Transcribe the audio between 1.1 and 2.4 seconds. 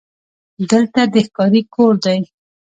د ښکاري کور دی: